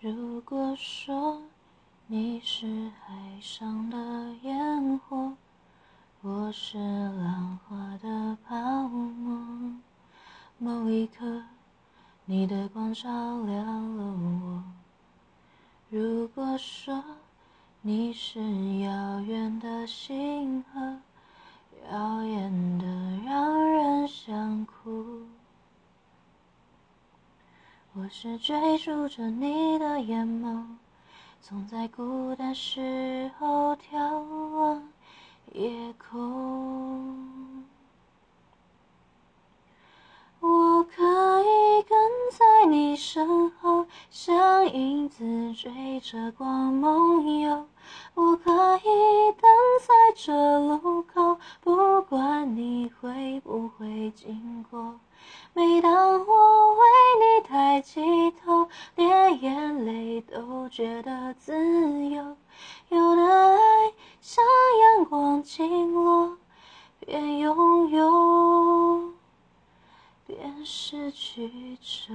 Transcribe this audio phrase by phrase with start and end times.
[0.00, 1.42] 如果说
[2.06, 3.96] 你是海上的
[4.42, 5.32] 烟火，
[6.20, 8.56] 我是浪花的泡
[8.86, 9.74] 沫，
[10.56, 11.42] 某一刻
[12.26, 13.08] 你的光照
[13.42, 14.62] 亮了我。
[15.90, 17.02] 如果说
[17.82, 18.38] 你是
[18.78, 20.77] 遥远的星河，
[28.00, 30.62] 我是追逐着你的眼眸，
[31.40, 34.22] 总在孤单时候眺
[34.54, 34.88] 望
[35.52, 37.66] 夜空。
[40.38, 41.98] 我可以跟
[42.30, 47.66] 在你身后，像影子追着光梦游。
[48.14, 55.00] 我可以等在这路口，不管你会不会经过。
[55.52, 56.37] 每当我
[58.94, 61.54] 连眼泪都觉得自
[62.08, 62.36] 由。
[62.88, 63.56] 有的爱
[64.20, 64.44] 像
[64.96, 66.36] 阳光倾落，
[67.00, 69.12] 边拥有
[70.26, 72.12] 边失去着。